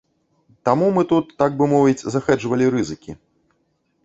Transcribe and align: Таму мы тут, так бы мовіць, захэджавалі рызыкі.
Таму 0.69 0.87
мы 0.95 1.03
тут, 1.11 1.25
так 1.41 1.51
бы 1.59 1.67
мовіць, 1.75 2.07
захэджавалі 2.17 2.65
рызыкі. 2.79 3.11